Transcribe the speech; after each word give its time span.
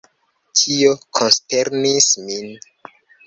Tio 0.59 0.93
konsternis 1.17 2.09
min. 2.31 2.49